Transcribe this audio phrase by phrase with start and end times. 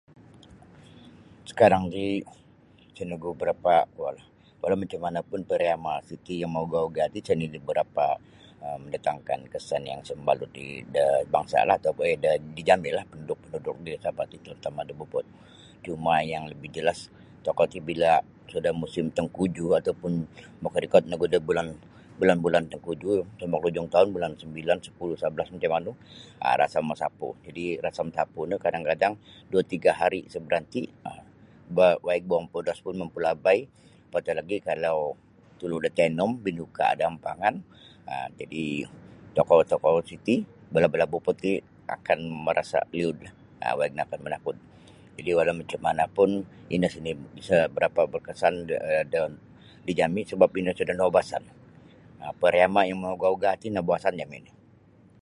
[1.47, 2.05] Sakarang ti
[2.93, 4.25] isa nogu barapa' kuolah
[4.61, 8.13] walau macam manapun pariama' titi yang maugah ugah ti sa' nini barapa'
[8.65, 11.93] um mandatangkan kesan yang sa mabalut di da bangsalah atau
[12.57, 15.25] di jami'lah penduduk-penduduk di Sabah ti tarutama' da Beaufort
[15.85, 16.99] cuma' yang lebih jelas
[17.45, 18.11] tokou ti bila
[18.81, 20.13] musim sudah tangkujuh atau pun
[20.65, 21.67] makarikot nogu da bulan
[22.21, 25.91] bulan-bulan tangkujuh mosomok da ujung toun bulan sambilan sapuluh sabelas macam manu
[26.45, 29.13] um rasam masapu jadi' rasam sapu no kadang-kadang
[29.51, 30.83] dua tiga' ari isa baranti
[31.71, 33.59] ba waig bowong podos pun mampulabai
[34.11, 34.59] apatah lagi'
[35.59, 37.55] tulu' da Tenom binuka' do ampangan
[38.11, 38.69] um jadi'
[39.37, 40.35] tokou-tokou siti
[40.73, 41.51] balah-balah Beaufort ti
[41.93, 43.31] akan marasa' liudlah
[43.63, 44.57] um waig no akan manakud
[45.15, 46.29] jadi' walau macam mana pun
[46.73, 48.53] ino sa' ni' sa' barapa' berkesan
[49.09, 49.21] da
[49.85, 51.43] di jami' sabap ino sudah naubasan
[52.19, 54.59] um pariama' yang maugah-ugah ti naubasan jami'.